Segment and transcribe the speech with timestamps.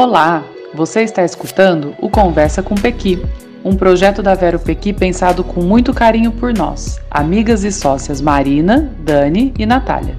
[0.00, 3.20] Olá, você está escutando o Conversa com Pequi,
[3.64, 8.92] um projeto da Vero Pequi pensado com muito carinho por nós, amigas e sócias Marina,
[9.00, 10.14] Dani e Natália.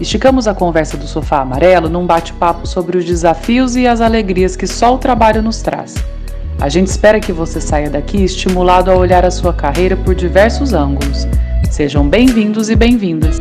[0.00, 4.66] Esticamos a conversa do sofá amarelo num bate-papo sobre os desafios e as alegrias que
[4.66, 5.94] só o trabalho nos traz.
[6.58, 10.72] A gente espera que você saia daqui estimulado a olhar a sua carreira por diversos
[10.72, 11.28] ângulos.
[11.70, 13.36] Sejam bem-vindos e bem-vindas.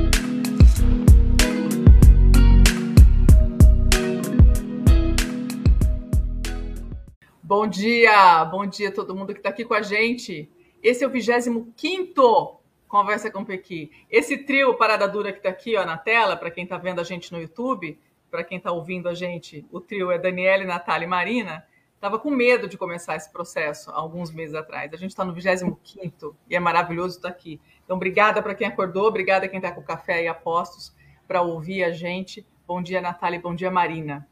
[7.48, 10.52] Bom dia, bom dia a todo mundo que está aqui com a gente.
[10.84, 13.90] Esse é o 25 Conversa com Pequi.
[14.12, 17.05] Esse trio Parada Dura que está aqui ó, na tela, para quem está vendo a
[17.05, 17.98] gente no YouTube,
[18.30, 21.66] para quem está ouvindo a gente, o trio é Daniela, Natália e Marina.
[21.96, 24.94] Estava com medo de começar esse processo alguns meses atrás.
[24.94, 27.62] A gente está no 25 e é maravilhoso estar tá aqui.
[27.86, 30.94] Então, obrigada para quem acordou, obrigada a quem está com café e apostos
[31.26, 32.46] para ouvir a gente.
[32.68, 34.27] Bom dia, Natália, bom dia, Marina.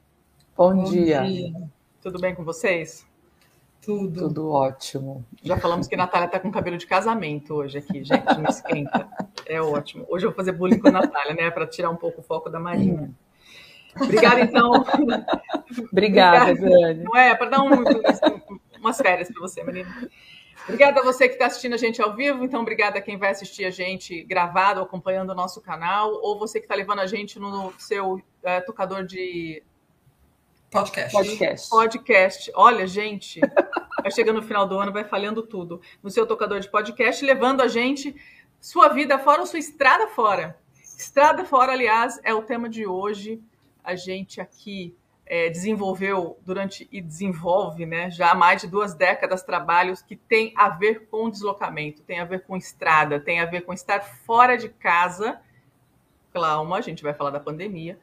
[0.58, 1.23] Bom, bom dia.
[1.23, 1.76] dia.
[2.06, 3.04] Tudo bem com vocês?
[3.86, 4.28] Tudo.
[4.28, 5.23] Tudo ótimo.
[5.44, 9.08] Já falamos que a Natália está com cabelo de casamento hoje aqui, gente, não esquenta.
[9.45, 10.05] É ótimo.
[10.09, 12.50] Hoje eu vou fazer bullying com a Natália, né, para tirar um pouco o foco
[12.50, 13.11] da Marina.
[14.02, 14.72] Obrigada, então.
[15.92, 17.03] Obrigada, Dani.
[17.03, 17.69] Não é, para dar um,
[18.80, 20.09] umas férias para você, Marina.
[20.64, 22.44] Obrigada a você que está assistindo a gente ao vivo.
[22.44, 26.59] Então, obrigada a quem vai assistir a gente gravado, acompanhando o nosso canal, ou você
[26.59, 29.61] que está levando a gente no seu é, tocador de
[30.76, 31.12] Podcast.
[31.14, 31.70] Podcast.
[31.70, 32.52] Podcast.
[32.54, 33.40] Olha, gente,
[34.02, 35.80] vai chegando no final do ano, vai falhando tudo.
[36.04, 38.14] No seu tocador de podcast, levando a gente
[38.59, 40.59] sua vida fora ou sua estrada fora.
[40.84, 43.42] Estrada fora, aliás, é o tema de hoje.
[43.82, 44.94] A gente aqui
[45.26, 50.54] é, desenvolveu durante e desenvolve, né, já há mais de duas décadas trabalhos que tem
[50.58, 54.58] a ver com deslocamento, tem a ver com estrada, tem a ver com estar fora
[54.58, 55.39] de casa.
[56.34, 57.98] Calma, a gente vai falar da pandemia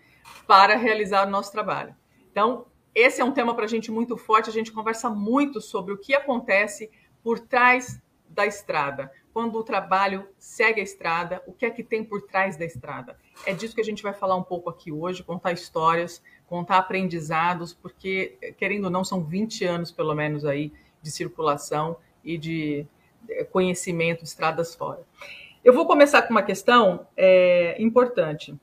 [0.46, 1.94] para realizar o nosso trabalho.
[2.32, 4.50] Então, esse é um tema para a gente muito forte.
[4.50, 6.90] A gente conversa muito sobre o que acontece
[7.22, 9.12] por trás da estrada.
[9.32, 13.16] Quando o trabalho segue a estrada, o que é que tem por trás da estrada?
[13.46, 17.72] É disso que a gente vai falar um pouco aqui hoje, contar histórias, contar aprendizados,
[17.72, 22.86] porque, querendo ou não, são 20 anos, pelo menos, aí de circulação e de
[23.50, 25.02] conhecimento de estradas fora.
[25.64, 28.54] Eu vou começar com uma questão é, importante.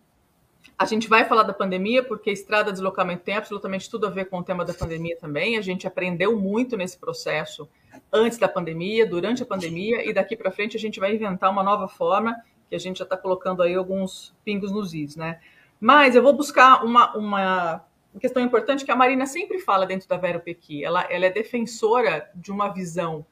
[0.79, 4.29] A gente vai falar da pandemia, porque estrada de deslocamento tem absolutamente tudo a ver
[4.29, 5.57] com o tema da pandemia também.
[5.57, 7.67] A gente aprendeu muito nesse processo
[8.13, 11.61] antes da pandemia, durante a pandemia, e daqui para frente a gente vai inventar uma
[11.61, 12.33] nova forma,
[12.69, 15.41] que a gente já está colocando aí alguns pingos nos is, né?
[15.81, 17.85] Mas eu vou buscar uma, uma
[18.17, 20.85] questão importante que a Marina sempre fala dentro da Vero Pequi.
[20.85, 23.25] Ela, ela é defensora de uma visão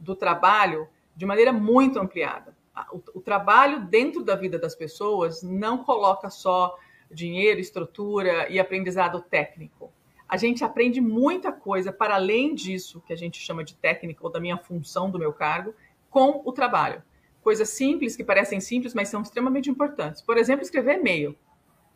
[0.00, 2.56] do trabalho de maneira muito ampliada.
[2.90, 6.74] O, o, trabalho dentro da vida das pessoas não coloca só
[7.10, 9.92] dinheiro, estrutura e aprendizado técnico.
[10.28, 14.30] A gente aprende muita coisa para além disso, que a gente chama de técnica ou
[14.30, 15.74] da minha função do meu cargo,
[16.10, 17.02] com o trabalho.
[17.42, 20.22] Coisas simples que parecem simples, mas são extremamente importantes.
[20.22, 21.36] Por exemplo, escrever e-mail.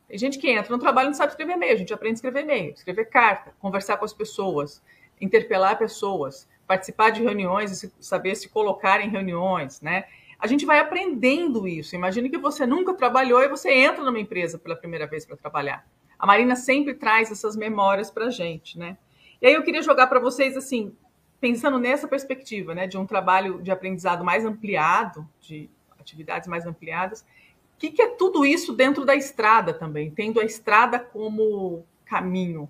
[0.07, 1.75] Tem gente que entra no trabalho e não sabe escrever e-mail.
[1.75, 4.83] A gente aprende a escrever e-mail, escrever carta, conversar com as pessoas,
[5.21, 10.05] interpelar pessoas, participar de reuniões e saber se colocar em reuniões, né?
[10.39, 11.97] A gente vai aprendendo isso.
[11.97, 15.85] Imagine que você nunca trabalhou e você entra numa empresa pela primeira vez para trabalhar.
[16.17, 18.97] A Marina sempre traz essas memórias para a gente, né?
[19.43, 20.95] E aí eu queria jogar para vocês, assim,
[21.41, 25.69] pensando nessa perspectiva, né, de um trabalho de aprendizado mais ampliado, de
[25.99, 30.45] atividades mais ampliadas, o que, que é tudo isso dentro da estrada também, tendo a
[30.45, 32.69] estrada como caminho?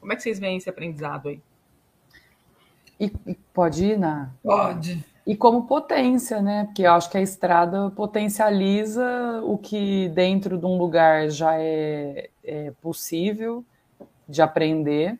[0.00, 1.40] Como é que vocês veem esse aprendizado aí?
[2.98, 3.08] E,
[3.54, 4.30] pode ir, na?
[4.42, 6.64] Pode e como potência, né?
[6.64, 12.30] Porque eu acho que a estrada potencializa o que dentro de um lugar já é,
[12.42, 13.64] é possível
[14.28, 15.18] de aprender.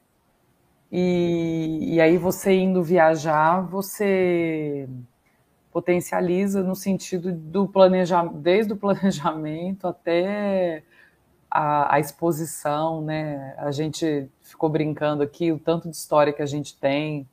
[0.91, 4.89] E, e aí você indo viajar, você
[5.73, 10.83] potencializa no sentido do planejamento, desde o planejamento até
[11.51, 13.55] a, a, exposição, né?
[13.59, 17.29] A gente ficou brincando aqui o tanto de história que a gente tem.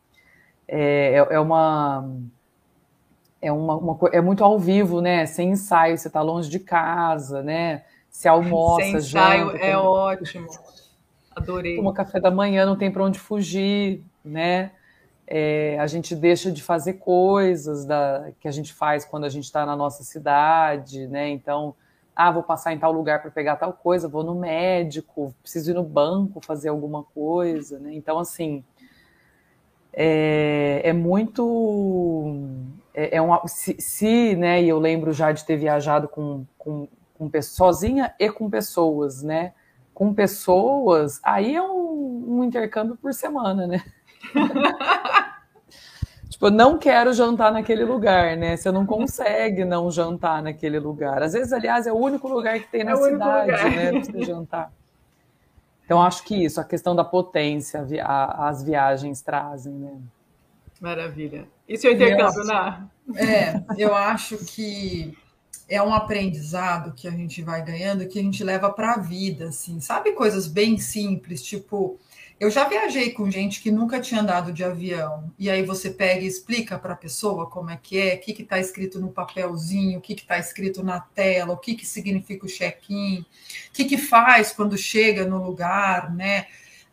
[0.68, 2.08] É, é, é uma
[3.42, 5.25] é, uma, uma, é muito ao vivo, né?
[5.25, 7.84] Sem ensaio, você está longe de casa, né?
[8.10, 9.75] Se almoça, Sem ensaio janta, é tem...
[9.75, 10.48] ótimo.
[11.36, 11.75] Adorei.
[11.75, 14.72] Toma café da manhã, não tem para onde fugir, né?
[15.28, 19.44] É, a gente deixa de fazer coisas da, que a gente faz quando a gente
[19.44, 21.30] está na nossa cidade, né?
[21.30, 21.75] Então,
[22.16, 25.74] ah, vou passar em tal lugar para pegar tal coisa, vou no médico, preciso ir
[25.75, 27.94] no banco fazer alguma coisa, né?
[27.94, 28.63] Então, assim,
[29.94, 32.25] é, é muito
[32.98, 36.88] é, é uma, se, se, né, e eu lembro já de ter viajado com, com,
[37.14, 39.54] com sozinha e com pessoas, né?
[39.94, 43.84] Com pessoas, aí é um, um um intercâmbio por semana, né?
[46.28, 48.58] tipo, não quero jantar naquele lugar, né?
[48.58, 51.22] Você não consegue não jantar naquele lugar.
[51.22, 53.92] Às vezes, aliás, é o único lugar que tem na é cidade, né?
[53.92, 54.72] Pra você jantar.
[55.86, 59.98] Então, acho que isso, a questão da potência, as viagens trazem, né?
[60.82, 61.48] Maravilha.
[61.68, 62.88] E seu intercâmbio, Ná?
[63.16, 65.18] É, eu acho que
[65.69, 69.50] é um aprendizado que a gente vai ganhando que a gente leva para a vida,
[69.50, 70.14] assim, sabe?
[70.14, 72.00] Coisas bem simples, tipo,
[72.40, 76.22] eu já viajei com gente que nunca tinha andado de avião, e aí você pega
[76.22, 80.00] e explica para a pessoa como é que é, o que está escrito no papelzinho,
[80.00, 83.25] o que está escrito na tela, o que, que significa o check-in,
[83.70, 86.46] o que, que faz quando chega no lugar, né?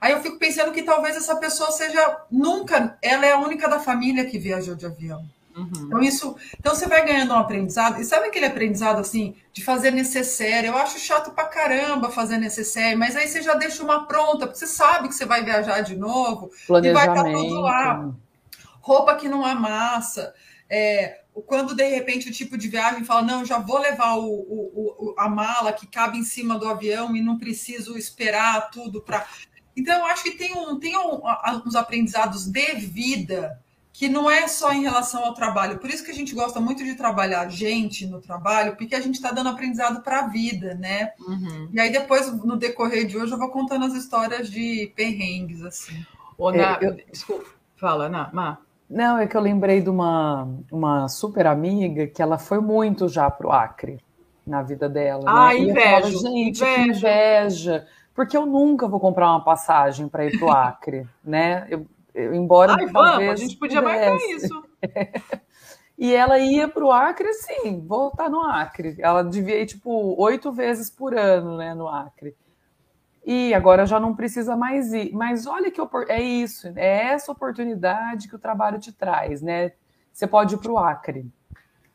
[0.05, 3.81] Aí eu fico pensando que talvez essa pessoa seja nunca, ela é a única da
[3.81, 5.25] família que viajou de avião.
[5.57, 5.71] Uhum.
[5.87, 6.37] Então, isso.
[6.61, 7.99] Então você vai ganhando um aprendizado.
[7.99, 10.67] E sabe aquele aprendizado assim de fazer necessário?
[10.67, 14.59] Eu acho chato pra caramba fazer necessário, mas aí você já deixa uma pronta, porque
[14.59, 18.13] você sabe que você vai viajar de novo e vai estar tudo lá.
[18.83, 20.35] Roupa que não amassa.
[20.69, 24.97] É, quando de repente o tipo de viagem fala, não, já vou levar o, o,
[24.99, 29.27] o, a mala que cabe em cima do avião e não preciso esperar tudo para.
[29.77, 31.21] Então, eu acho que tem, um, tem um,
[31.67, 33.61] uns aprendizados de vida
[33.95, 35.79] que não é só em relação ao trabalho.
[35.79, 39.15] Por isso que a gente gosta muito de trabalhar gente no trabalho, porque a gente
[39.15, 41.13] está dando aprendizado para a vida, né?
[41.21, 41.69] Uhum.
[41.73, 46.05] E aí depois, no decorrer de hoje, eu vou contando as histórias de perrengues, assim.
[46.37, 46.97] Ô, Na, é, eu...
[47.09, 47.47] Desculpa,
[47.77, 48.59] fala, Na, Má.
[48.91, 53.31] Não, é que eu lembrei de uma, uma super amiga que ela foi muito já
[53.31, 54.01] para o Acre
[54.45, 55.23] na vida dela.
[55.25, 55.59] Ah, né?
[55.59, 56.19] inveja.
[56.19, 56.65] Gente, inveja.
[56.65, 57.87] que inveja.
[58.15, 61.67] Porque eu nunca vou comprar uma passagem para ir para o Acre, né?
[61.69, 61.87] Eu,
[62.35, 64.11] embora Ai, vamos, a gente podia pudesse.
[64.11, 64.65] marcar isso.
[65.99, 68.95] e ela ia para o Acre, sim, vou estar no Acre.
[69.01, 72.37] Ela devia ir, tipo, oito vezes por ano, né, no Acre.
[73.27, 75.13] E agora já não precisa mais ir.
[75.13, 79.73] Mas olha que é isso, é essa oportunidade que o trabalho te traz, né?
[80.13, 81.27] Você pode ir para o Acre,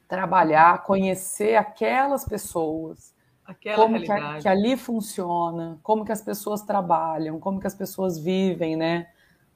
[0.07, 3.13] trabalhar, conhecer aquelas pessoas,
[3.49, 7.73] Aquela como que, a, que, ali funciona, como que as pessoas trabalham, como que as
[7.73, 9.07] pessoas vivem, né?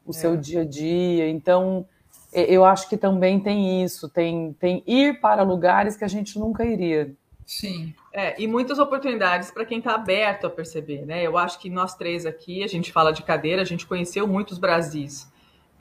[0.06, 0.14] o é.
[0.14, 1.30] seu dia a dia.
[1.30, 1.86] Então,
[2.32, 6.66] eu acho que também tem isso, tem, tem ir para lugares que a gente nunca
[6.66, 7.14] iria.
[7.46, 7.94] Sim.
[8.14, 11.24] É, e muitas oportunidades para quem está aberto a perceber, né?
[11.24, 14.58] Eu acho que nós três aqui, a gente fala de cadeira, a gente conheceu muitos
[14.58, 15.32] Brasis.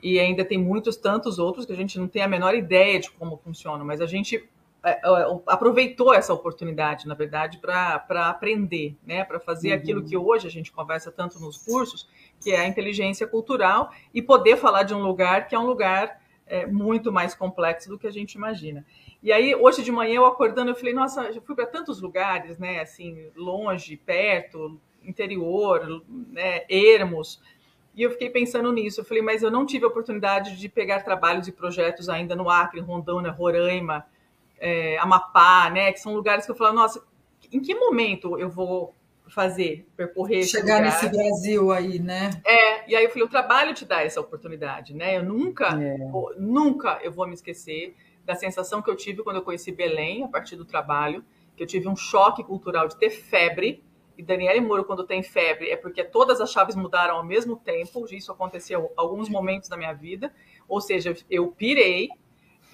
[0.01, 3.09] E ainda tem muitos tantos outros que a gente não tem a menor ideia de
[3.11, 4.43] como funcionam, mas a gente
[5.47, 9.23] aproveitou essa oportunidade, na verdade, para aprender, né?
[9.23, 9.75] para fazer uhum.
[9.75, 12.09] aquilo que hoje a gente conversa tanto nos cursos,
[12.41, 16.21] que é a inteligência cultural, e poder falar de um lugar que é um lugar
[16.45, 18.85] é, muito mais complexo do que a gente imagina.
[19.21, 22.57] E aí, hoje de manhã, eu acordando, eu falei, nossa, já fui para tantos lugares,
[22.57, 22.81] né?
[22.81, 26.63] Assim, longe, perto, interior, né?
[26.67, 27.41] ermos.
[27.95, 28.99] E eu fiquei pensando nisso.
[28.99, 32.49] Eu falei, mas eu não tive a oportunidade de pegar trabalhos e projetos ainda no
[32.49, 34.05] Acre, Rondônia, Roraima,
[34.63, 35.91] é, Amapá, né?
[35.91, 37.03] Que são lugares que eu falo, nossa,
[37.51, 38.95] em que momento eu vou
[39.27, 42.29] fazer, percorrer Chegar nesse Brasil aí, né?
[42.45, 45.17] É, e aí eu falei, o trabalho te dá essa oportunidade, né?
[45.17, 45.97] Eu nunca, é.
[46.09, 47.93] vou, nunca eu vou me esquecer
[48.23, 51.25] da sensação que eu tive quando eu conheci Belém, a partir do trabalho,
[51.57, 53.83] que eu tive um choque cultural de ter febre,
[54.17, 58.05] e Daniela Moro, quando tem febre, é porque todas as chaves mudaram ao mesmo tempo,
[58.11, 60.31] isso aconteceu alguns momentos da minha vida,
[60.69, 62.09] ou seja, eu pirei,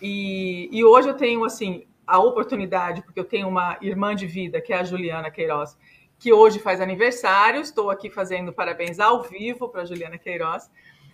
[0.02, 4.60] e, e hoje eu tenho, assim, a oportunidade, porque eu tenho uma irmã de vida,
[4.60, 5.78] que é a Juliana Queiroz,
[6.18, 7.62] que hoje faz aniversário.
[7.62, 10.70] Estou aqui fazendo parabéns ao vivo para a Juliana Queiroz.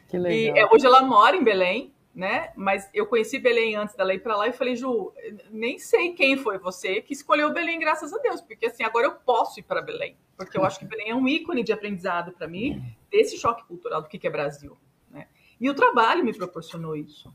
[0.08, 0.56] Que legal.
[0.56, 2.54] E é, hoje ela mora em Belém, né?
[2.56, 5.12] Mas eu conheci Belém antes dela ir para lá e falei, Ju,
[5.51, 9.12] nem sei quem foi você que escolheu Belém, graças a Deus, porque assim, agora eu
[9.12, 12.48] posso ir para Belém, porque eu acho que Belém é um ícone de aprendizado para
[12.48, 14.77] mim, desse choque cultural do que é Brasil,
[15.12, 15.27] né?
[15.60, 17.34] E o trabalho me proporcionou isso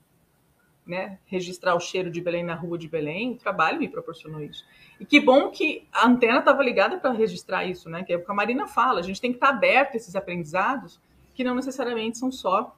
[0.86, 4.64] né, registrar o cheiro de Belém na rua de Belém, o trabalho me proporcionou isso.
[4.98, 8.02] E que bom que a antena estava ligada para registrar isso, né?
[8.02, 9.96] Que é o que a Marina fala, a gente tem que estar tá aberto a
[9.96, 11.00] esses aprendizados,
[11.34, 12.76] que não necessariamente são só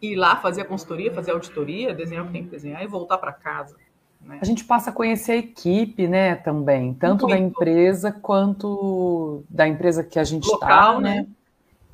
[0.00, 2.86] ir lá fazer a consultoria, fazer a auditoria, desenhar o que tem que desenhar e
[2.86, 3.76] voltar para casa.
[4.20, 4.38] Né?
[4.40, 7.38] A gente passa a conhecer a equipe, né, também, tanto Muito.
[7.38, 11.16] da empresa quanto da empresa que a gente está, né?
[11.16, 11.26] né?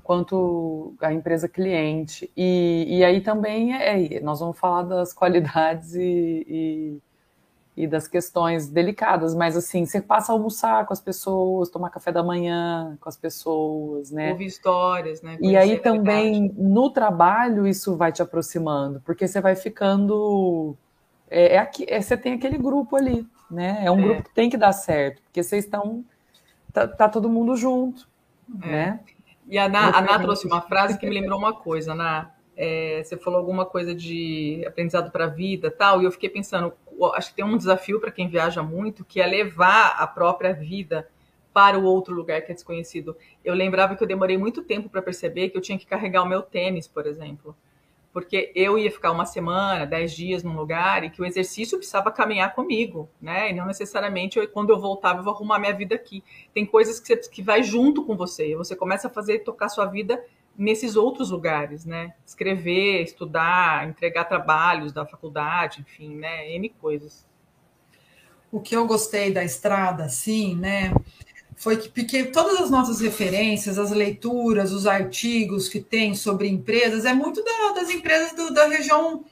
[0.03, 2.31] Quanto a empresa cliente.
[2.37, 8.09] E, e aí também é, é nós vamos falar das qualidades e, e, e, das
[8.09, 12.97] questões delicadas, mas assim, você passa a almoçar com as pessoas, tomar café da manhã
[13.01, 14.33] com as pessoas, né?
[14.33, 15.39] Ouvir histórias, né?
[15.41, 20.77] E aí também no trabalho isso vai te aproximando, porque você vai ficando.
[21.31, 23.83] É, é aqui, é, você tem aquele grupo ali, né?
[23.85, 24.03] É um é.
[24.03, 26.05] grupo que tem que dar certo, porque vocês estão.
[26.73, 28.09] Tá, tá todo mundo junto,
[28.63, 28.67] é.
[28.67, 29.01] né?
[29.53, 32.35] E a Ana, a Ana trouxe uma frase que me lembrou uma coisa, Ana.
[32.57, 36.73] É, você falou alguma coisa de aprendizado para a vida tal, e eu fiquei pensando,
[37.15, 41.07] acho que tem um desafio para quem viaja muito, que é levar a própria vida
[41.53, 43.15] para o outro lugar que é desconhecido.
[43.45, 46.27] Eu lembrava que eu demorei muito tempo para perceber que eu tinha que carregar o
[46.27, 47.55] meu tênis, por exemplo.
[48.13, 52.11] Porque eu ia ficar uma semana, dez dias num lugar e que o exercício precisava
[52.11, 53.51] caminhar comigo, né?
[53.51, 56.23] E não necessariamente eu, quando eu voltava eu vou arrumar minha vida aqui.
[56.53, 58.55] Tem coisas que, você, que vai junto com você.
[58.55, 60.23] Você começa a fazer tocar sua vida
[60.57, 62.13] nesses outros lugares, né?
[62.27, 66.51] Escrever, estudar, entregar trabalhos da faculdade, enfim, né?
[66.53, 67.27] N coisas.
[68.51, 70.93] O que eu gostei da estrada, sim, né?
[71.57, 77.05] Foi que porque todas as nossas referências, as leituras, os artigos que tem sobre empresas,
[77.05, 79.25] é muito da, das empresas do, da região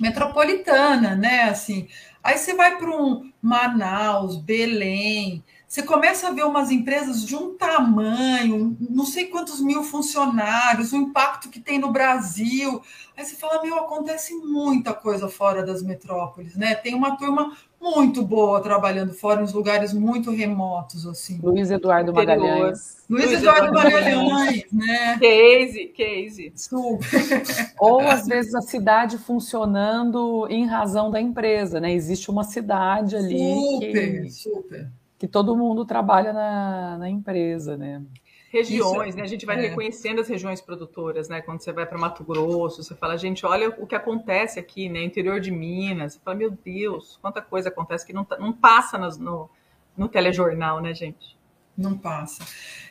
[0.00, 1.44] metropolitana, né?
[1.44, 1.88] Assim,
[2.22, 7.56] aí você vai para um Manaus, Belém, você começa a ver umas empresas de um
[7.56, 12.80] tamanho, não sei quantos mil funcionários, o impacto que tem no Brasil.
[13.16, 16.76] Aí você fala, meu, acontece muita coisa fora das metrópoles, né?
[16.76, 21.38] Tem uma turma muito boa trabalhando fora, nos lugares muito remotos, assim.
[21.42, 23.04] Luiz Eduardo Magalhães.
[23.08, 25.18] Luiz, Luiz Eduardo, Eduardo Magalhães, né?
[25.18, 26.52] Case, case.
[26.56, 27.42] Super.
[27.78, 31.92] Ou, às vezes, a cidade funcionando em razão da empresa, né?
[31.92, 34.90] Existe uma cidade ali super, que, super.
[35.18, 38.02] que todo mundo trabalha na, na empresa, né?
[38.50, 39.22] Regiões, Isso, né?
[39.22, 39.68] A gente vai é.
[39.68, 41.40] reconhecendo as regiões produtoras, né?
[41.40, 45.02] Quando você vai para Mato Grosso, você fala, gente, olha o que acontece aqui, né?
[45.02, 46.14] Interior de Minas.
[46.14, 49.50] Você fala, meu Deus, quanta coisa acontece que não, tá, não passa no, no,
[49.96, 51.36] no telejornal, né, gente?
[51.76, 52.44] Não passa.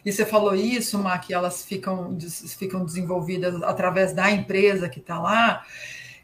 [0.06, 2.16] E você falou isso, Má, que elas ficam,
[2.58, 5.66] ficam desenvolvidas através da empresa que está lá.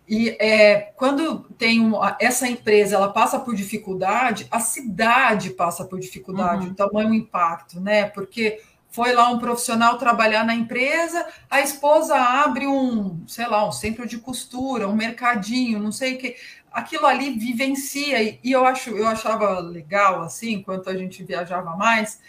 [0.08, 6.00] E é, quando tem uma, essa empresa ela passa por dificuldade, a cidade passa por
[6.00, 6.72] dificuldade, uhum.
[6.74, 8.06] o tamanho impacto, né?
[8.10, 8.60] Porque
[8.92, 14.06] foi lá um profissional trabalhar na empresa, a esposa abre um, sei lá, um centro
[14.06, 16.36] de costura, um mercadinho, não sei o que.
[16.72, 22.20] Aquilo ali vivencia, e eu, acho, eu achava legal, assim, enquanto a gente viajava mais,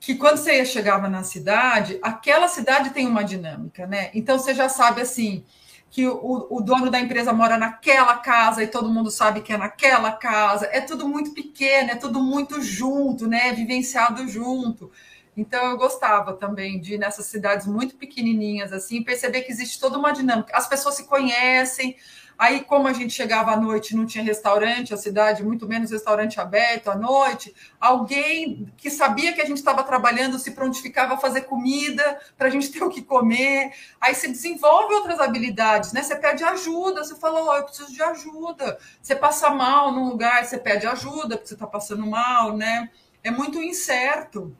[0.00, 4.10] que quando você chegava na cidade, aquela cidade tem uma dinâmica, né?
[4.14, 5.44] Então você já sabe assim
[5.90, 9.56] que o, o dono da empresa mora naquela casa e todo mundo sabe que é
[9.56, 10.68] naquela casa.
[10.70, 13.52] É tudo muito pequeno, é tudo muito junto, né?
[13.52, 14.92] Vivenciado junto.
[15.38, 19.96] Então eu gostava também de ir nessas cidades muito pequenininhas assim, perceber que existe toda
[19.96, 20.50] uma dinâmica.
[20.52, 21.96] As pessoas se conhecem.
[22.36, 26.40] Aí, como a gente chegava à noite, não tinha restaurante, a cidade, muito menos restaurante
[26.40, 31.42] aberto à noite, alguém que sabia que a gente estava trabalhando se prontificava a fazer
[31.42, 33.72] comida para a gente ter o que comer.
[34.00, 36.02] Aí você desenvolve outras habilidades, né?
[36.02, 38.78] Você pede ajuda, você fala, oh, eu preciso de ajuda.
[39.00, 42.90] Você passa mal num lugar, você pede ajuda porque você está passando mal, né?
[43.22, 44.56] É muito incerto.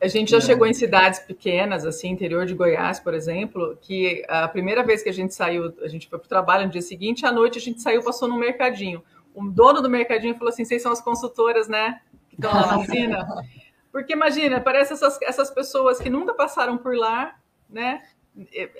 [0.00, 4.46] A gente já chegou em cidades pequenas, assim, interior de Goiás, por exemplo, que a
[4.46, 7.26] primeira vez que a gente saiu, a gente foi para o trabalho no dia seguinte,
[7.26, 9.02] à noite a gente saiu, passou no mercadinho.
[9.34, 12.00] O dono do mercadinho falou assim: vocês são as consultoras, né?
[12.28, 13.26] Que estão lá na usina.
[13.90, 17.34] Porque imagina, parece essas, essas pessoas que nunca passaram por lá,
[17.68, 18.02] né?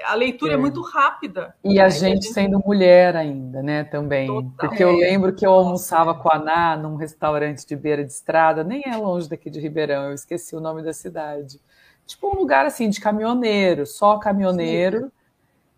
[0.05, 1.55] A leitura é, é muito rápida.
[1.65, 4.27] E a gente, a gente sendo mulher ainda, né, também.
[4.27, 4.53] Total.
[4.69, 8.63] Porque eu lembro que eu almoçava com a Ná num restaurante de beira de estrada,
[8.63, 11.61] nem é longe daqui de Ribeirão, eu esqueci o nome da cidade.
[12.07, 15.01] Tipo um lugar assim de caminhoneiro, só caminhoneiro.
[15.01, 15.11] Sim.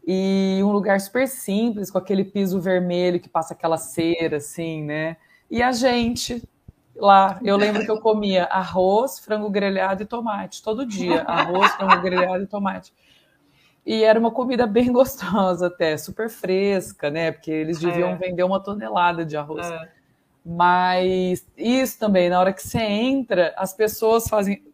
[0.06, 5.16] E um lugar super simples, com aquele piso vermelho que passa aquela cera, assim, né?
[5.50, 6.42] E a gente
[6.96, 11.22] lá, eu lembro que eu comia arroz, frango grelhado e tomate, todo dia.
[11.22, 12.92] Arroz, frango grelhado e tomate.
[13.84, 17.32] E era uma comida bem gostosa até, super fresca, né?
[17.32, 18.16] Porque eles deviam é.
[18.16, 19.70] vender uma tonelada de arroz.
[19.70, 19.88] É.
[20.44, 24.64] Mas isso também, na hora que você entra, as pessoas fazem.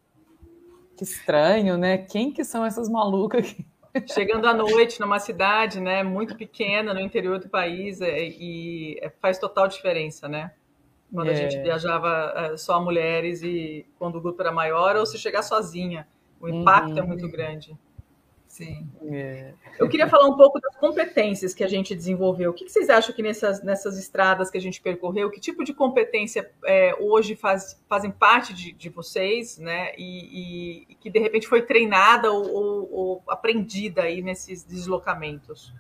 [0.96, 1.98] Que estranho, né?
[1.98, 3.66] Quem que são essas malucas aqui?
[4.12, 9.10] Chegando à noite numa cidade, né, muito pequena no interior do país, é, e é,
[9.20, 10.52] faz total diferença, né?
[11.12, 11.36] Quando a é.
[11.36, 16.06] gente viajava é, só mulheres e quando o grupo era maior, ou se chegar sozinha,
[16.40, 16.98] o impacto uhum.
[16.98, 17.76] é muito grande.
[18.56, 18.88] Sim.
[19.10, 19.52] É.
[19.78, 22.52] Eu queria falar um pouco das competências que a gente desenvolveu.
[22.52, 25.74] O que vocês acham que nessas, nessas estradas que a gente percorreu, que tipo de
[25.74, 29.92] competência é, hoje faz, fazem parte de, de vocês, né?
[29.98, 35.70] E, e, que de repente foi treinada ou, ou, ou aprendida aí nesses deslocamentos?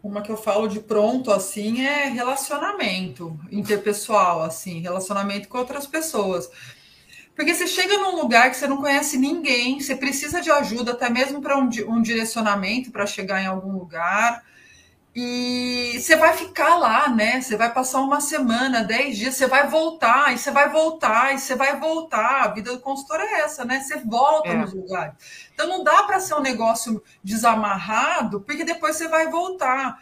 [0.00, 6.48] Uma que eu falo de pronto assim é relacionamento interpessoal, assim, relacionamento com outras pessoas
[7.40, 11.08] porque você chega num lugar que você não conhece ninguém, você precisa de ajuda, até
[11.08, 14.44] mesmo para um, um, direcionamento para chegar em algum lugar.
[15.16, 17.40] e você vai ficar lá, né?
[17.40, 21.38] Você vai passar uma semana, dez dias, você vai voltar, e você vai voltar, e
[21.38, 22.42] você vai voltar.
[22.42, 23.80] A vida do consultor é essa, né?
[23.80, 24.56] Você volta é.
[24.56, 25.14] nos lugares.
[25.54, 29.98] Então não dá para ser um negócio desamarrado, porque depois você vai voltar.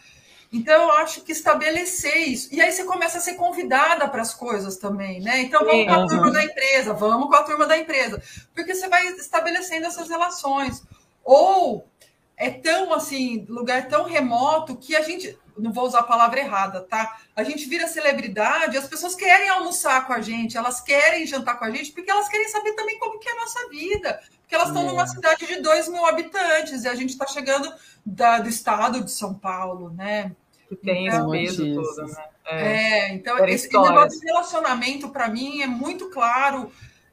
[0.53, 2.49] Então, eu acho que estabelecer isso.
[2.55, 5.43] E aí você começa a ser convidada para as coisas também, né?
[5.43, 8.23] Então, vamos com a turma da empresa, vamos com a turma da empresa.
[8.55, 10.83] Porque você vai estabelecendo essas relações.
[11.23, 11.87] Ou
[12.35, 16.81] é tão assim, lugar tão remoto que a gente, não vou usar a palavra errada,
[16.81, 17.19] tá?
[17.35, 21.65] A gente vira celebridade, as pessoas querem almoçar com a gente, elas querem jantar com
[21.65, 24.21] a gente, porque elas querem saber também como que é a nossa vida.
[24.41, 24.87] Porque elas estão é.
[24.87, 27.71] numa cidade de 2 mil habitantes e a gente está chegando
[28.05, 30.35] da, do estado de São Paulo, né?
[30.69, 32.25] Que tem então, esse peso todo, né?
[32.47, 36.73] É, é então esse, esse negócio de relacionamento, para mim, é muito claro,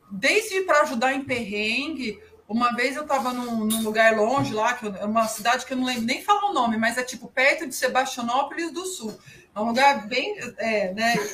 [0.10, 2.22] desde para ajudar em perrengue.
[2.48, 5.78] Uma vez eu estava num, num, lugar longe lá, que é uma cidade que eu
[5.78, 9.18] não lembro nem falar o nome, mas é tipo perto de Sebastianópolis do Sul.
[9.56, 10.38] É um lugar bem.
[10.58, 11.16] É, né?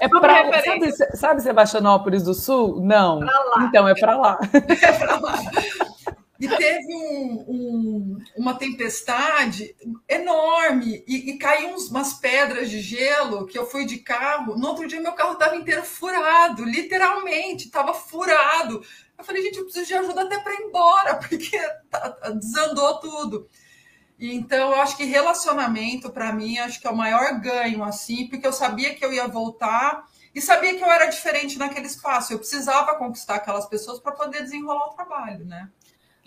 [0.00, 2.80] É pra, sabe, sabe Sebastianópolis do Sul?
[2.80, 3.20] Não.
[3.68, 4.38] Então é para lá.
[4.82, 5.38] É para lá.
[6.40, 9.74] E teve um, um, uma tempestade
[10.08, 14.56] enorme e, e caiu uns, umas pedras de gelo que eu fui de carro.
[14.56, 18.80] No outro dia, meu carro estava inteiro furado, literalmente, estava furado.
[19.18, 21.58] Eu falei, gente, eu preciso de ajuda até para ir embora, porque
[21.90, 23.48] tá, tá, desandou tudo.
[24.18, 28.46] Então, eu acho que relacionamento, para mim, acho que é o maior ganho, assim, porque
[28.46, 32.32] eu sabia que eu ia voltar e sabia que eu era diferente naquele espaço.
[32.32, 35.68] Eu precisava conquistar aquelas pessoas para poder desenrolar o trabalho, né?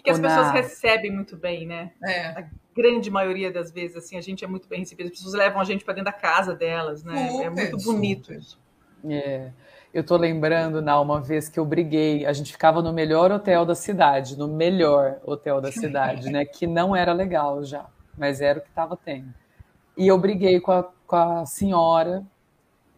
[0.04, 1.92] que as pessoas recebem muito bem, né?
[2.04, 2.28] É.
[2.28, 5.08] A grande maioria das vezes, assim, a gente é muito bem recebido.
[5.08, 7.30] As pessoas levam a gente para dentro da casa delas, né?
[7.30, 8.40] Super, é muito bonito super.
[8.40, 8.60] isso.
[9.08, 9.52] É.
[9.94, 13.66] Eu tô lembrando, na uma vez que eu briguei, a gente ficava no melhor hotel
[13.66, 16.46] da cidade, no melhor hotel da cidade, né?
[16.46, 17.86] Que não era legal já,
[18.18, 19.34] mas era o que estava tendo.
[19.98, 22.24] E eu briguei com a, com a senhora,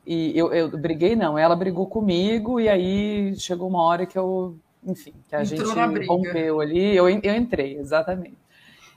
[0.05, 4.55] e eu, eu briguei, não, ela brigou comigo, e aí chegou uma hora que eu
[4.85, 8.37] enfim, que a Entrou gente rompeu ali, eu, eu entrei, exatamente.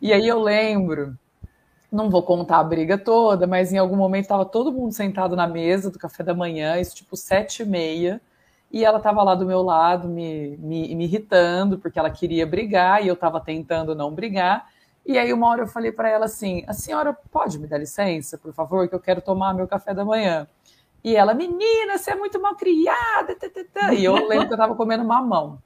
[0.03, 1.17] E aí eu lembro,
[1.91, 5.47] não vou contar a briga toda, mas em algum momento estava todo mundo sentado na
[5.47, 8.21] mesa do café da manhã, isso tipo sete e meia,
[8.71, 13.05] e ela estava lá do meu lado me, me, me irritando, porque ela queria brigar,
[13.05, 14.69] e eu estava tentando não brigar,
[15.05, 18.37] e aí uma hora eu falei para ela assim, a senhora pode me dar licença,
[18.37, 20.49] por favor, que eu quero tomar meu café da manhã.
[21.05, 23.37] E ela, menina, você é muito mal criada.
[23.95, 25.61] E eu lembro que eu estava comendo mamão.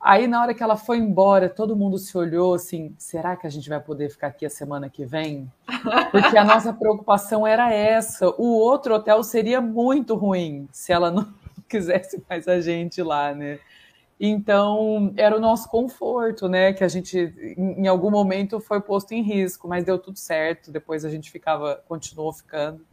[0.00, 3.50] Aí, na hora que ela foi embora, todo mundo se olhou assim: será que a
[3.50, 5.50] gente vai poder ficar aqui a semana que vem?
[6.10, 8.28] Porque a nossa preocupação era essa.
[8.38, 11.26] O outro hotel seria muito ruim se ela não
[11.68, 13.58] quisesse mais a gente lá, né?
[14.18, 16.72] Então, era o nosso conforto, né?
[16.72, 20.70] Que a gente, em algum momento, foi posto em risco, mas deu tudo certo.
[20.70, 22.84] Depois a gente ficava, continuou ficando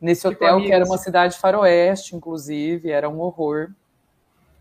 [0.00, 3.70] nesse hotel, que era uma cidade faroeste, inclusive, era um horror.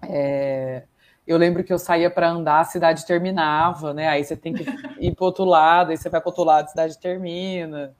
[0.01, 0.83] É
[1.27, 4.07] eu lembro que eu saía para andar, a cidade terminava, né?
[4.07, 4.65] Aí você tem que
[4.99, 7.93] ir para outro lado, aí você vai para outro lado, a cidade termina.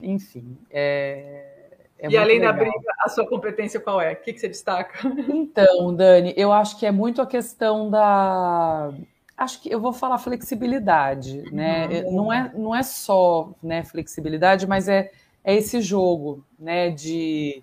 [0.00, 1.68] Enfim, é,
[1.98, 2.52] é e além legal.
[2.52, 4.12] da briga, a sua competência qual é?
[4.12, 4.98] O que, que você destaca?
[5.28, 8.92] Então, Dani, eu acho que é muito a questão da.
[9.36, 11.86] Acho que eu vou falar flexibilidade, né?
[11.86, 12.16] Uhum.
[12.16, 15.12] Não, é, não é só né, flexibilidade, mas é,
[15.44, 16.90] é esse jogo, né?
[16.90, 17.62] De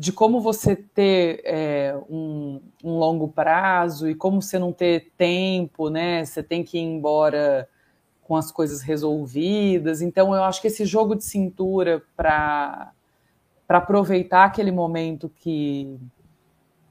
[0.00, 5.90] de como você ter é, um, um, longo prazo e como você não ter tempo,
[5.90, 6.24] né?
[6.24, 7.68] Você tem que ir embora
[8.22, 10.00] com as coisas resolvidas.
[10.00, 12.94] Então, eu acho que esse jogo de cintura para
[13.68, 16.00] aproveitar aquele momento que,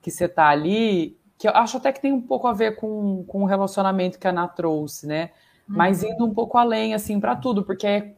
[0.04, 3.24] que você está ali, que eu acho até que tem um pouco a ver com,
[3.24, 5.32] com o relacionamento que a Ana trouxe, né?
[5.68, 5.78] Uhum.
[5.78, 8.14] Mas indo um pouco além, assim, para tudo, porque é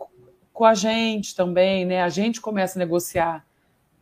[0.51, 2.03] com a gente também, né?
[2.03, 3.45] A gente começa a negociar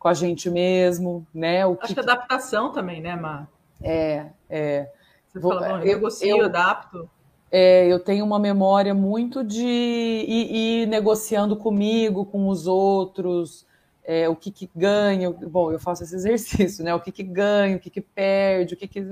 [0.00, 1.64] com a gente mesmo, né?
[1.66, 3.46] O Acho que, que adaptação também, né, Mar?
[3.82, 4.90] É, é.
[5.28, 7.08] Você Vou, fala, bom, eu negocio, eu, adapto.
[7.52, 13.66] É, eu tenho uma memória muito de ir, ir negociando comigo, com os outros,
[14.02, 15.30] é, o que, que ganha.
[15.30, 16.94] Bom, eu faço esse exercício, né?
[16.94, 19.06] O que, que ganha, o que, que perde, o que, que.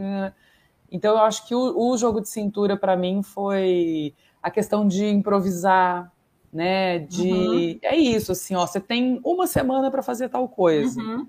[0.91, 5.07] Então, eu acho que o, o jogo de cintura, para mim, foi a questão de
[5.07, 6.11] improvisar,
[6.53, 6.99] né?
[6.99, 7.79] De uhum.
[7.83, 11.29] é isso, assim, ó, você tem uma semana para fazer tal coisa, uhum.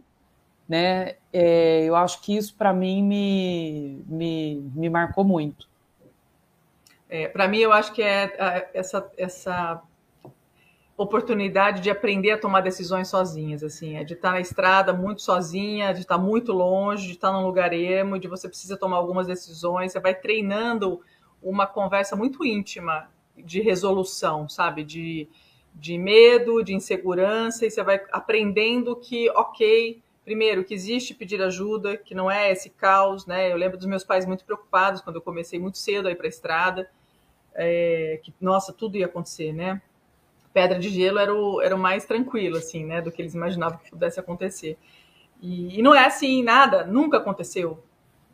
[0.67, 1.15] né?
[1.31, 5.67] É, eu acho que isso para mim me, me, me marcou muito.
[7.09, 9.81] É, para mim, eu acho que é essa, essa
[10.95, 15.93] oportunidade de aprender a tomar decisões sozinhas, assim, é de estar na estrada muito sozinha,
[15.93, 19.91] de estar muito longe, de estar num lugar emo, de você precisa tomar algumas decisões,
[19.91, 21.01] você vai treinando
[21.41, 23.07] uma conversa muito íntima
[23.43, 24.83] de resolução, sabe?
[24.83, 25.27] De,
[25.73, 31.97] de medo, de insegurança, e você vai aprendendo que, ok, primeiro, que existe pedir ajuda,
[31.97, 33.51] que não é esse caos, né?
[33.51, 36.27] Eu lembro dos meus pais muito preocupados quando eu comecei muito cedo a ir para
[36.27, 36.89] a estrada,
[37.55, 39.81] é, que, nossa, tudo ia acontecer, né?
[40.53, 43.01] Pedra de gelo era o, era o mais tranquilo, assim, né?
[43.01, 44.77] Do que eles imaginavam que pudesse acontecer.
[45.41, 47.83] E, e não é assim, nada, nunca aconteceu.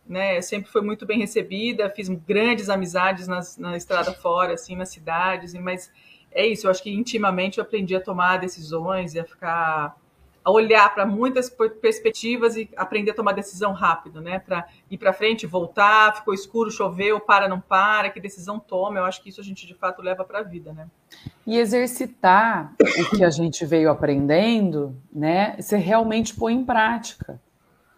[0.08, 4.90] Né, sempre foi muito bem recebida, fiz grandes amizades nas, na estrada fora, assim, nas
[4.90, 5.92] cidades, mas
[6.32, 9.96] é isso, eu acho que intimamente eu aprendi a tomar decisões e a ficar
[10.46, 11.50] a olhar para muitas
[11.82, 14.38] perspectivas e aprender a tomar decisão rápido, né?
[14.38, 19.00] Para ir para frente, voltar, ficou escuro, choveu, para, não para, que decisão toma.
[19.00, 20.88] Eu acho que isso a gente de fato leva para a vida, né?
[21.48, 25.56] E exercitar o que a gente veio aprendendo, né?
[25.60, 27.42] Você realmente põe em prática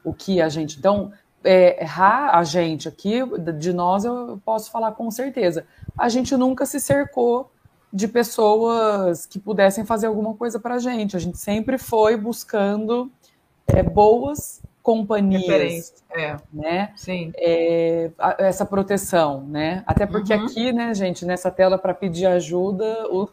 [0.02, 0.80] o que a gente.
[0.80, 1.12] Então,
[1.48, 3.22] é, a gente aqui,
[3.58, 5.66] de nós, eu posso falar com certeza.
[5.98, 7.50] A gente nunca se cercou
[7.92, 11.16] de pessoas que pudessem fazer alguma coisa para a gente.
[11.16, 13.10] A gente sempre foi buscando
[13.66, 16.36] é, boas companhias, é.
[16.52, 16.92] né?
[16.96, 17.32] Sim.
[17.38, 19.84] É, essa proteção, né?
[19.86, 20.46] Até porque uhum.
[20.46, 23.30] aqui, né, gente, nessa tela para pedir ajuda, o,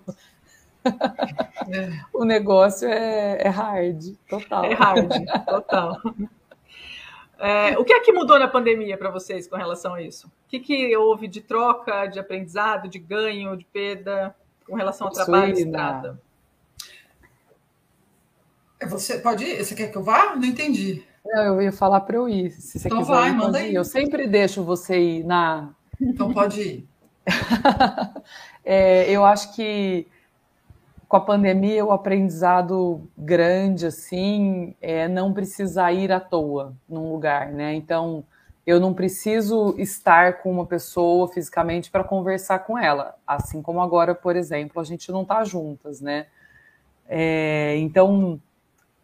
[2.15, 4.65] o negócio é, é hard, total.
[4.65, 5.13] É hard,
[5.47, 6.01] total.
[7.39, 10.29] É, o que é que mudou na pandemia para vocês com relação a isso?
[10.29, 14.35] O que, que houve de troca, de aprendizado, de ganho, de perda?
[14.67, 15.71] com relação ao trabalho Suína.
[15.71, 16.21] estrada.
[18.81, 19.65] É, você pode ir?
[19.65, 20.35] Você quer que eu vá?
[20.35, 21.05] Não entendi.
[21.25, 22.51] Não, eu ia falar para eu ir.
[22.51, 23.65] Se você então quiser, vai, manda ir.
[23.65, 23.75] aí.
[23.75, 25.71] Eu sempre deixo você ir na.
[26.01, 26.89] Então pode ir.
[28.65, 30.07] é, eu acho que
[31.15, 37.53] com a pandemia o aprendizado grande assim é não precisar ir à toa num lugar,
[37.53, 37.73] né?
[37.73, 38.25] Então
[38.67, 43.15] eu não preciso estar com uma pessoa fisicamente para conversar com ela.
[43.25, 46.27] Assim como agora, por exemplo, a gente não está juntas, né?
[47.09, 48.41] É, então,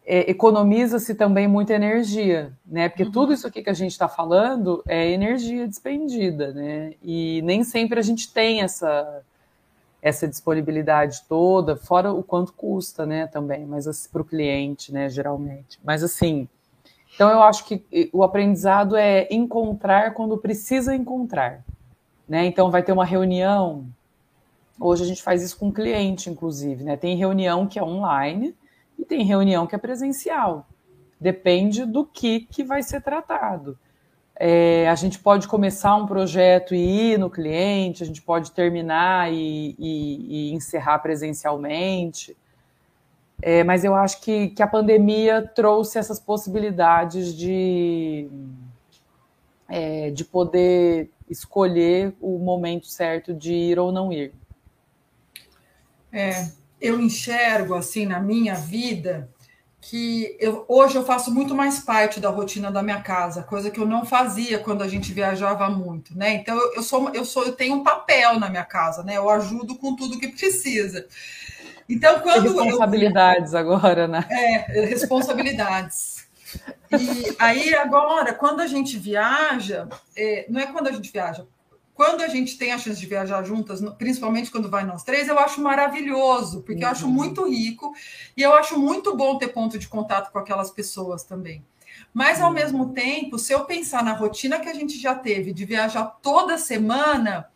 [0.05, 2.89] é, economiza-se também muita energia, né?
[2.89, 3.11] Porque uhum.
[3.11, 6.93] tudo isso aqui que a gente está falando é energia despendida, né?
[7.01, 9.23] E nem sempre a gente tem essa,
[10.01, 13.27] essa disponibilidade toda, fora o quanto custa, né?
[13.27, 15.09] Também, mas assim, para o cliente, né?
[15.09, 15.79] Geralmente.
[15.83, 16.47] Mas assim
[17.13, 21.63] então, eu acho que o aprendizado é encontrar quando precisa encontrar.
[22.27, 22.45] Né?
[22.45, 23.85] Então, vai ter uma reunião.
[24.79, 26.83] Hoje a gente faz isso com o cliente, inclusive.
[26.83, 26.95] Né?
[26.95, 28.55] Tem reunião que é online
[28.97, 30.65] e tem reunião que é presencial.
[31.19, 33.77] Depende do que, que vai ser tratado.
[34.43, 39.31] É, a gente pode começar um projeto e ir no cliente, a gente pode terminar
[39.31, 42.35] e, e, e encerrar presencialmente.
[43.39, 48.27] É, mas eu acho que, que a pandemia trouxe essas possibilidades de,
[49.69, 54.33] é, de poder escolher o momento certo de ir ou não ir.
[56.11, 56.47] É,
[56.81, 59.29] eu enxergo assim na minha vida
[59.81, 63.79] que eu, hoje eu faço muito mais parte da rotina da minha casa, coisa que
[63.79, 66.35] eu não fazia quando a gente viajava muito, né?
[66.35, 69.17] Então eu, eu sou eu sou eu tenho um papel na minha casa, né?
[69.17, 71.07] Eu ajudo com tudo que precisa.
[71.89, 72.43] Então, quando.
[72.43, 73.59] Responsabilidades eu...
[73.59, 74.25] agora, né?
[74.29, 76.25] É, responsabilidades.
[76.91, 81.45] E aí, agora, quando a gente viaja, é, não é quando a gente viaja,
[82.01, 85.37] quando a gente tem a chance de viajar juntas, principalmente quando vai nós três, eu
[85.37, 86.87] acho maravilhoso, porque uhum.
[86.87, 87.11] eu acho uhum.
[87.11, 87.93] muito rico
[88.35, 91.63] e eu acho muito bom ter ponto de contato com aquelas pessoas também.
[92.11, 92.55] Mas, ao uhum.
[92.55, 96.57] mesmo tempo, se eu pensar na rotina que a gente já teve de viajar toda
[96.57, 97.50] semana,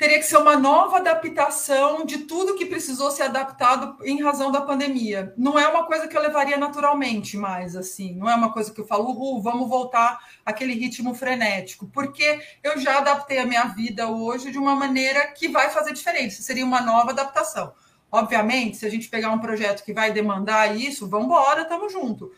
[0.00, 4.62] teria que ser uma nova adaptação de tudo que precisou ser adaptado em razão da
[4.62, 5.34] pandemia.
[5.36, 8.14] Não é uma coisa que eu levaria naturalmente mais, assim.
[8.16, 12.96] Não é uma coisa que eu falo, vamos voltar àquele ritmo frenético, porque eu já
[12.96, 16.42] adaptei a minha vida hoje de uma maneira que vai fazer diferença.
[16.42, 17.74] Seria uma nova adaptação.
[18.10, 22.32] Obviamente, se a gente pegar um projeto que vai demandar isso, vamos embora, estamos junto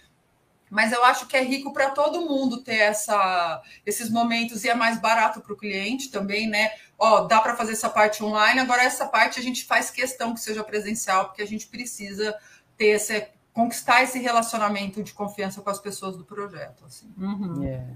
[0.73, 4.75] mas eu acho que é rico para todo mundo ter essa, esses momentos e é
[4.75, 6.71] mais barato para o cliente também, né?
[7.05, 10.39] Ó, dá para fazer essa parte online, agora essa parte a gente faz questão que
[10.39, 12.33] seja presencial, porque a gente precisa
[12.77, 16.85] ter esse, conquistar esse relacionamento de confiança com as pessoas do projeto.
[16.85, 17.13] Assim.
[17.19, 17.61] Uhum.
[17.61, 17.87] Yeah.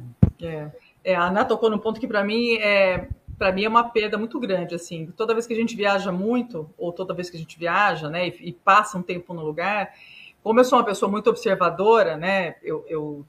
[0.41, 0.73] Yeah.
[1.05, 3.07] É, a Ana tocou no ponto que para mim é
[3.39, 5.07] para mim é uma perda muito grande assim.
[5.17, 8.27] Toda vez que a gente viaja muito ou toda vez que a gente viaja, né,
[8.27, 9.95] e, e passa um tempo no lugar,
[10.43, 13.25] como eu sou uma pessoa muito observadora, né, eu, eu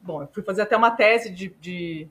[0.00, 2.08] bom, eu fui fazer até uma tese de, de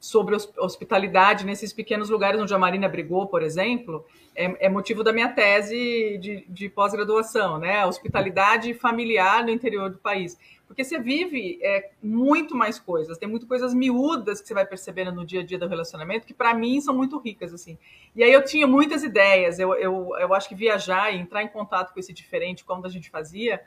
[0.00, 4.02] sobre hospitalidade nesses pequenos lugares onde a Marina brigou, por exemplo,
[4.34, 7.84] é, é motivo da minha tese de, de pós-graduação, né?
[7.84, 10.38] Hospitalidade familiar no interior do país.
[10.66, 15.12] Porque você vive é, muito mais coisas, tem muito coisas miúdas que você vai percebendo
[15.12, 17.76] no dia a dia do relacionamento, que para mim são muito ricas, assim.
[18.16, 21.48] E aí eu tinha muitas ideias, eu, eu, eu acho que viajar e entrar em
[21.48, 23.60] contato com esse diferente, como a gente fazia,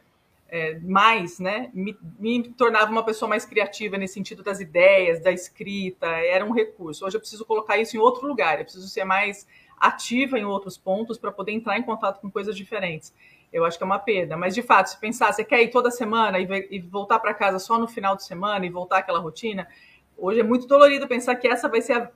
[0.54, 5.32] é, mais, né, me, me, tornava uma pessoa mais criativa nesse sentido das ideias, da
[5.32, 7.04] escrita, era um recurso.
[7.04, 9.48] Hoje eu preciso colocar isso em outro lugar, eu preciso ser mais
[9.80, 13.12] ativa em outros pontos para poder entrar em contato com coisas diferentes.
[13.52, 14.38] Eu acho que é uma perda.
[14.38, 17.58] Mas, de fato, se pensar, você quer ir toda semana e, e voltar para casa
[17.58, 19.68] só no final de semana e voltar àquela rotina,
[20.16, 22.12] hoje é muito dolorido pensar que essa vai ser a,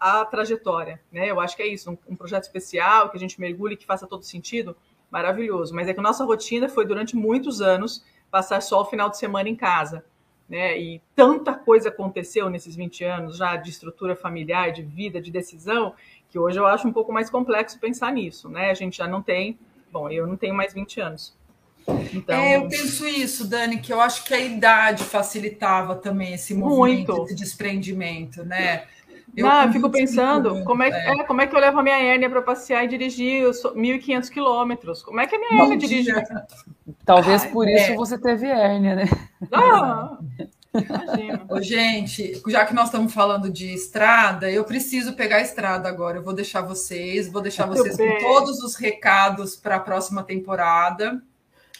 [0.00, 0.98] a, a trajetória.
[1.12, 1.30] Né?
[1.30, 4.06] Eu acho que é isso, um, um, projeto especial, que a gente mergulhe, que faça
[4.06, 4.74] todo sentido,
[5.12, 5.74] maravilhoso.
[5.74, 9.18] Mas é que a nossa rotina foi, durante muitos anos, passar só o final de
[9.18, 10.04] semana em casa.
[10.48, 10.80] Né?
[10.80, 15.94] E tanta coisa aconteceu nesses 20 anos já de estrutura familiar, de vida, de decisão,
[16.28, 18.48] que hoje eu acho um pouco mais complexo pensar nisso.
[18.48, 18.70] Né?
[18.70, 19.58] A gente já não tem
[19.92, 21.34] Bom, eu não tenho mais 20 anos.
[22.14, 22.34] Então...
[22.34, 27.12] É, eu penso isso, Dani, que eu acho que a idade facilitava também esse movimento,
[27.12, 27.26] Muito.
[27.26, 28.84] esse desprendimento, né?
[29.36, 31.20] Eu, não, eu fico pensando como é, é.
[31.20, 35.02] é, como é que eu levo a minha hérnia para passear e dirigir 1.500 quilômetros?
[35.02, 36.12] Como é que a minha hérnia dirige?
[37.04, 37.96] Talvez por isso é.
[37.96, 39.04] você teve hérnia, né?
[39.50, 40.18] Ah,
[40.74, 41.46] Imagina.
[41.48, 46.18] Ô, gente, já que nós estamos falando de estrada, eu preciso pegar a estrada agora.
[46.18, 51.22] Eu vou deixar vocês, vou deixar vocês com todos os recados para a próxima temporada.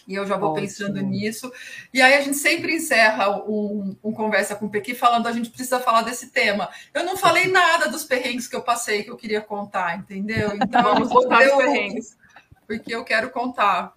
[0.07, 0.67] E eu já vou Ótimo.
[0.67, 1.51] pensando nisso.
[1.93, 5.49] E aí a gente sempre encerra um, um, conversa com o Pequi falando a gente
[5.49, 6.69] precisa falar desse tema.
[6.93, 10.51] Eu não falei nada dos perrengues que eu passei que eu queria contar, entendeu?
[10.63, 12.17] Então vamos botar os perrengues.
[12.65, 13.93] Porque eu quero contar.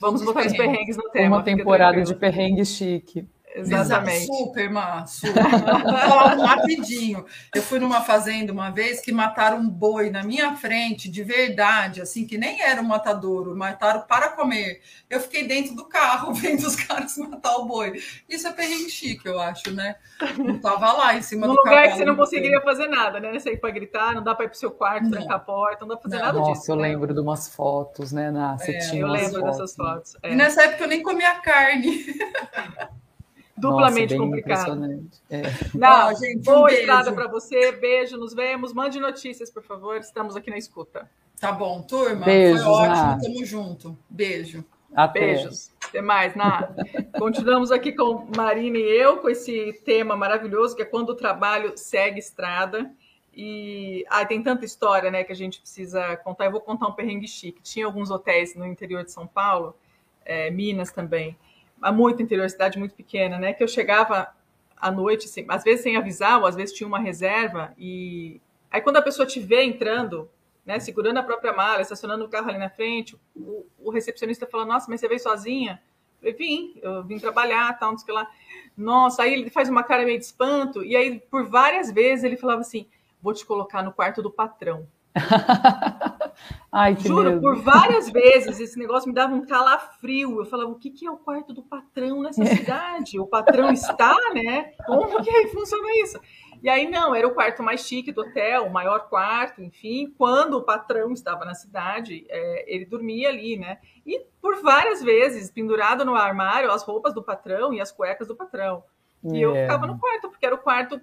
[0.00, 1.36] Vamos botar os perrengues no tema.
[1.36, 3.26] Uma temporada de perrengue chique.
[3.54, 4.26] Exatamente.
[4.26, 5.42] Super, Má, super.
[5.42, 7.24] Vou falar um rapidinho.
[7.54, 12.02] Eu fui numa fazenda uma vez que mataram um boi na minha frente, de verdade,
[12.02, 14.82] assim, que nem era um matadouro, mataram para comer.
[15.08, 18.02] Eu fiquei dentro do carro vendo os caras matar o boi.
[18.28, 19.94] Isso é perrengue chique, eu acho, né?
[20.36, 23.38] Não tava lá em cima no do lugar que você não conseguiria fazer nada, né?
[23.38, 25.96] Sair para gritar, não dá para ir pro seu quarto, trancar a porta, não dá
[25.96, 26.26] para fazer não.
[26.26, 26.72] nada Nossa, disso.
[26.72, 26.88] eu né?
[26.88, 28.32] lembro de umas fotos, né?
[28.32, 30.16] Na, você é, tinha eu lembro fotos, dessas fotos.
[30.24, 30.32] É.
[30.32, 32.04] E nessa época eu nem comia carne.
[33.56, 35.08] duplamente Nossa, complicado.
[35.30, 35.42] É.
[35.74, 39.96] Não, oh, gente, boa um estrada para você, beijo, nos vemos, mande notícias, por favor,
[39.96, 41.08] estamos aqui na escuta.
[41.40, 43.98] Tá bom, turma, Beijos, foi ótimo, tamo junto.
[44.08, 44.64] Beijo.
[44.94, 45.20] Até.
[45.20, 45.72] Beijos.
[45.88, 46.72] Até mais, Ná.
[47.18, 51.72] Continuamos aqui com Marina e eu, com esse tema maravilhoso, que é quando o trabalho
[51.76, 52.90] segue estrada.
[53.36, 56.44] E ah, tem tanta história né, que a gente precisa contar.
[56.44, 57.60] Eu vou contar um perrengue chique.
[57.62, 59.74] Tinha alguns hotéis no interior de São Paulo,
[60.24, 61.36] é, Minas também,
[61.92, 63.52] muito interior, cidade muito pequena, né?
[63.52, 64.34] Que eu chegava
[64.76, 68.80] à noite, assim, às vezes sem avisar, ou às vezes tinha uma reserva, e aí
[68.80, 70.28] quando a pessoa te vê entrando,
[70.64, 74.64] né, segurando a própria mala, estacionando o carro ali na frente, o, o recepcionista fala,
[74.64, 75.82] nossa, mas você veio sozinha?
[76.22, 78.30] Eu vim, eu vim trabalhar, tal, não sei o que lá.
[78.76, 82.36] Nossa, aí ele faz uma cara meio de espanto, e aí por várias vezes ele
[82.36, 82.86] falava assim,
[83.22, 84.86] vou te colocar no quarto do patrão.
[86.72, 90.40] Ai, Juro, por várias vezes esse negócio me dava um calafrio.
[90.40, 93.18] Eu falava, o que, que é o quarto do patrão nessa cidade?
[93.20, 94.72] O patrão está, né?
[94.84, 96.18] Como que funciona isso?
[96.62, 100.12] E aí, não, era o quarto mais chique do hotel, o maior quarto, enfim.
[100.16, 103.78] Quando o patrão estava na cidade, é, ele dormia ali, né?
[104.04, 108.34] E por várias vezes, pendurado no armário, as roupas do patrão e as cuecas do
[108.34, 108.82] patrão.
[109.32, 111.00] E eu ficava no quarto, porque era o quarto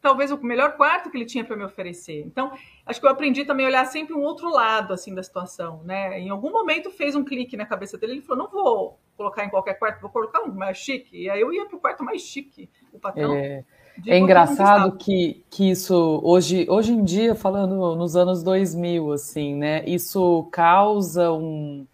[0.00, 2.22] talvez o melhor quarto que ele tinha para me oferecer.
[2.26, 2.52] Então,
[2.86, 6.18] acho que eu aprendi também a olhar sempre um outro lado assim da situação, né?
[6.18, 9.50] Em algum momento fez um clique na cabeça dele, ele falou: "Não vou colocar em
[9.50, 11.24] qualquer quarto, vou colocar um mais chique".
[11.24, 13.34] E aí eu ia para o quarto mais chique, o patrão.
[13.34, 13.64] É,
[14.06, 19.84] é engraçado que, que isso hoje hoje em dia falando nos anos 2000 assim, né?
[19.86, 21.86] Isso causa um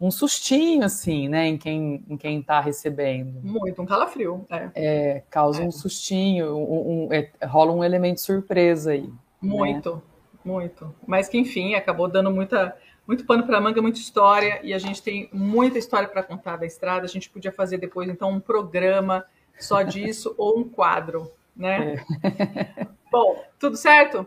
[0.00, 3.40] um sustinho, assim, né, em quem em quem está recebendo.
[3.42, 4.46] Muito, um calafrio.
[4.50, 5.66] É, é causa é.
[5.66, 9.02] um sustinho, um, um é, rola um elemento surpresa aí.
[9.02, 9.12] Né?
[9.40, 10.02] Muito, né?
[10.44, 10.94] muito.
[11.06, 15.02] Mas que, enfim, acabou dando muita, muito pano para manga, muita história, e a gente
[15.02, 17.06] tem muita história para contar da estrada.
[17.06, 19.24] A gente podia fazer depois, então, um programa
[19.58, 22.04] só disso ou um quadro, né?
[22.22, 22.86] É.
[23.10, 24.26] Bom, tudo certo?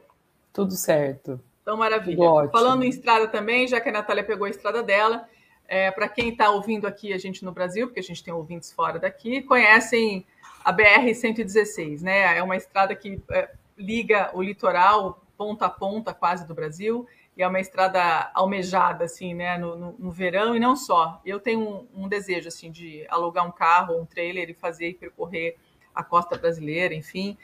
[0.51, 1.39] Tudo certo.
[1.61, 2.17] Então, maravilha.
[2.51, 5.27] Falando em estrada também, já que a Natália pegou a estrada dela,
[5.69, 8.71] é, Para quem está ouvindo aqui a gente no Brasil, porque a gente tem ouvintes
[8.71, 10.25] fora daqui, conhecem
[10.65, 12.35] a BR-116, né?
[12.37, 17.43] É uma estrada que é, liga o litoral ponta a ponta quase do Brasil e
[17.43, 19.59] é uma estrada almejada assim, né?
[19.59, 21.21] No, no, no verão e não só.
[21.23, 24.93] Eu tenho um, um, desejo assim de alugar um carro, um trailer e fazer e
[24.95, 25.55] percorrer
[25.93, 27.37] a costa brasileira, enfim.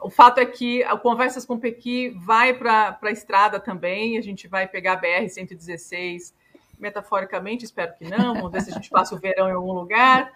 [0.00, 4.46] o fato é que o Conversas com Pequi vai para a estrada também, a gente
[4.46, 6.34] vai pegar a BR-116,
[6.80, 10.32] metaforicamente, espero que não, vamos ver se a gente passa o verão em algum lugar,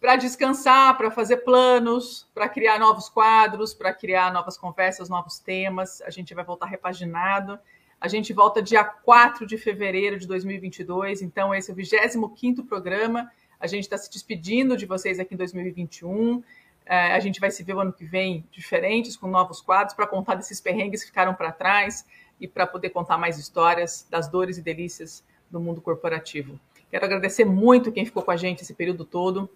[0.00, 6.02] para descansar, para fazer planos, para criar novos quadros, para criar novas conversas, novos temas.
[6.02, 7.58] A gente vai voltar repaginado.
[7.98, 13.30] A gente volta dia 4 de fevereiro de 2022, então esse é o 25º programa.
[13.58, 16.42] A gente está se despedindo de vocês aqui em 2021.
[16.84, 20.06] É, a gente vai se ver o ano que vem diferentes, com novos quadros, para
[20.06, 22.04] contar desses perrengues que ficaram para trás
[22.38, 26.58] e para poder contar mais histórias das dores e delícias do mundo corporativo.
[26.90, 29.50] Quero agradecer muito quem ficou com a gente esse período todo.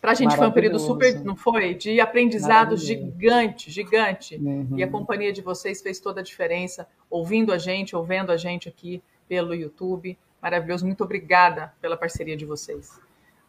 [0.00, 1.72] Para a gente foi um período super, não foi?
[1.72, 4.36] De aprendizado gigante, gigante.
[4.36, 4.74] Uhum.
[4.76, 8.68] E a companhia de vocês fez toda a diferença, ouvindo a gente, ouvendo a gente
[8.68, 10.18] aqui pelo YouTube.
[10.42, 10.84] Maravilhoso.
[10.84, 13.00] Muito obrigada pela parceria de vocês.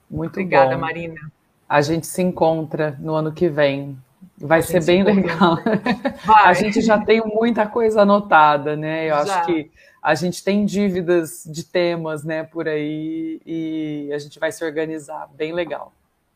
[0.09, 0.81] Muito obrigada, bom.
[0.81, 1.19] Marina.
[1.67, 3.97] A gente se encontra no ano que vem.
[4.37, 5.57] Vai ser bem legal.
[6.23, 6.45] Vai.
[6.45, 9.05] A gente já tem muita coisa anotada, né?
[9.05, 9.39] Eu já.
[9.39, 9.71] acho que
[10.05, 15.27] a gente tem dívidas de temas, né, por aí e a gente vai se organizar.
[15.33, 15.91] Bem legal.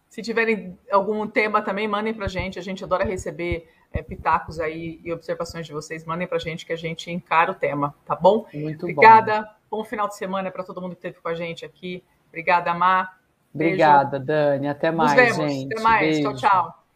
[0.09, 2.57] Se tiverem algum tema também, mandem para a gente.
[2.57, 6.03] A gente adora receber é, pitacos aí e observações de vocês.
[6.03, 8.47] Mandem para a gente que a gente encara o tema, tá bom?
[8.51, 9.41] Muito Obrigada.
[9.69, 9.77] bom.
[9.77, 12.03] Bom final de semana para todo mundo que esteve com a gente aqui.
[12.29, 13.19] Obrigada, Mar.
[13.53, 14.67] Obrigada, Dani.
[14.67, 15.53] Até mais, Nos vemos.
[15.53, 15.73] gente.
[15.73, 16.17] Até mais.
[16.17, 16.23] Beijo.
[16.23, 16.78] Tchau, tchau.